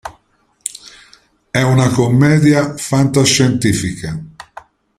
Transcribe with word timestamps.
È 1.51 1.61
una 1.61 1.89
commedia 1.91 2.75
fantascientifica. 2.75 4.19